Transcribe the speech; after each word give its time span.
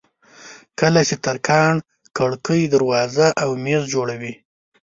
کله 0.79 1.01
چې 1.07 1.15
ترکاڼ 1.25 1.73
کړکۍ 2.17 2.63
دروازې 2.75 3.27
او 3.41 3.49
مېزونه 3.63 3.91
جوړوي. 3.93 4.33